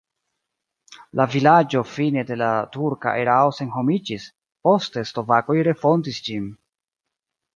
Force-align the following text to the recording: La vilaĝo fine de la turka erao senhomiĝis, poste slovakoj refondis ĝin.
La 1.19 1.25
vilaĝo 1.33 1.81
fine 1.89 2.23
de 2.29 2.37
la 2.43 2.47
turka 2.77 3.13
erao 3.25 3.53
senhomiĝis, 3.57 4.25
poste 4.69 5.05
slovakoj 5.13 5.59
refondis 5.71 6.23
ĝin. 6.29 6.49